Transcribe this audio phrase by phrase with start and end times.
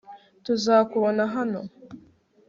[0.45, 1.59] tuzakubona hano